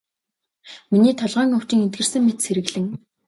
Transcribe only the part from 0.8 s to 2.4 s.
Миний толгойн өвчин эдгэрсэн мэт